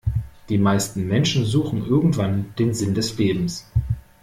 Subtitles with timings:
[0.49, 3.67] Die meisten Menschen suchen irgendwann den Sinn des Lebens.